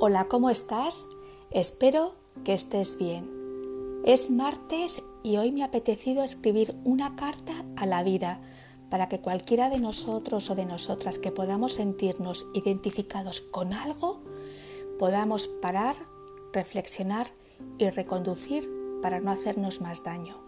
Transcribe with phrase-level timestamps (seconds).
[0.00, 1.06] Hola, ¿cómo estás?
[1.52, 3.30] Espero que estés bien.
[4.04, 8.40] Es martes y hoy me ha apetecido escribir una carta a la vida
[8.90, 14.20] para que cualquiera de nosotros o de nosotras que podamos sentirnos identificados con algo,
[14.98, 15.94] podamos parar,
[16.52, 17.28] reflexionar
[17.78, 18.68] y reconducir
[19.00, 20.38] para no hacernos más daño.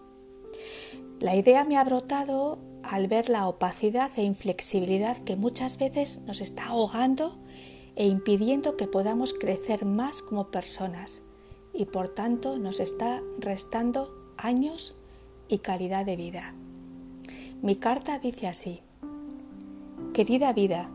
[1.21, 6.41] La idea me ha brotado al ver la opacidad e inflexibilidad que muchas veces nos
[6.41, 7.39] está ahogando
[7.97, 11.23] e impidiendo que podamos crecer más como personas
[11.73, 14.95] y por tanto nos está restando años
[15.49, 16.53] y calidad de vida.
[17.63, 18.81] Mi carta dice así,
[20.13, 20.89] Querida vida,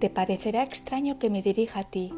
[0.00, 2.12] te parecerá extraño que me dirija a ti,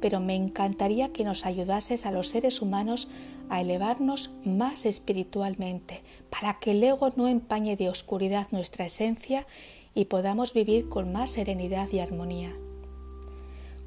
[0.00, 3.08] pero me encantaría que nos ayudases a los seres humanos
[3.48, 9.46] a elevarnos más espiritualmente, para que el ego no empañe de oscuridad nuestra esencia
[9.94, 12.52] y podamos vivir con más serenidad y armonía.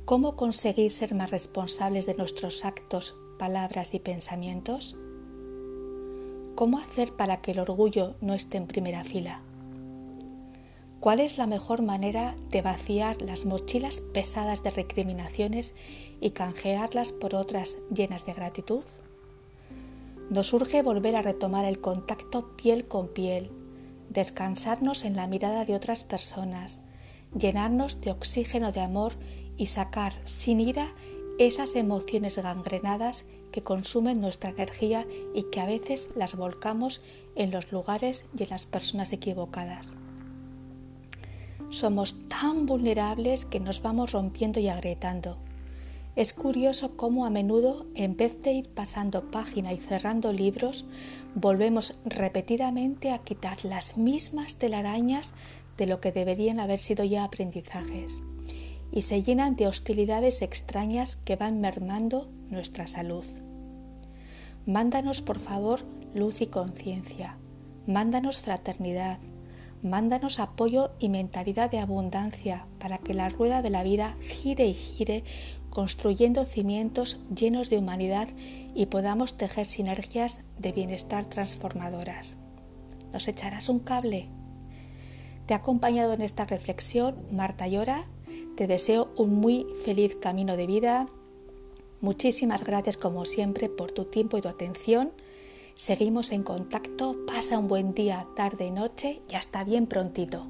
[0.10, 4.98] ¿Cómo conseguir ser más responsables de nuestros actos, palabras y pensamientos?
[6.56, 9.44] ¿Cómo hacer para que el orgullo no esté en primera fila?
[11.00, 15.76] ¿Cuál es la mejor manera de vaciar las mochilas pesadas de recriminaciones
[16.20, 18.82] y canjearlas por otras llenas de gratitud?
[20.32, 23.52] Nos urge volver a retomar el contacto piel con piel,
[24.10, 26.80] descansarnos en la mirada de otras personas,
[27.38, 29.14] llenarnos de oxígeno de amor
[29.60, 30.96] y sacar sin ira
[31.38, 37.02] esas emociones gangrenadas que consumen nuestra energía y que a veces las volcamos
[37.36, 39.92] en los lugares y en las personas equivocadas.
[41.70, 45.38] Somos tan vulnerables que nos vamos rompiendo y agrietando.
[46.16, 50.86] Es curioso cómo a menudo, en vez de ir pasando página y cerrando libros,
[51.36, 55.36] volvemos repetidamente a quitar las mismas telarañas
[55.78, 58.24] de lo que deberían haber sido ya aprendizajes
[58.92, 63.26] y se llenan de hostilidades extrañas que van mermando nuestra salud.
[64.66, 65.82] Mándanos, por favor,
[66.14, 67.38] luz y conciencia.
[67.88, 69.20] Mándanos fraternidad.
[69.82, 74.74] Mándanos apoyo y mentalidad de abundancia para que la rueda de la vida gire y
[74.74, 75.24] gire
[75.70, 78.28] construyendo cimientos llenos de humanidad
[78.76, 82.36] y podamos tejer sinergias de bienestar transformadoras.
[83.14, 84.28] ¿Nos echarás un cable?
[85.46, 88.06] Te ha acompañado en esta reflexión Marta Llora
[88.60, 91.08] te deseo un muy feliz camino de vida.
[92.02, 95.14] Muchísimas gracias como siempre por tu tiempo y tu atención.
[95.76, 97.16] Seguimos en contacto.
[97.26, 100.46] Pasa un buen día, tarde y noche y hasta bien prontito.